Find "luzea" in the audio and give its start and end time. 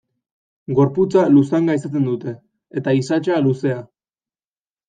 3.49-3.81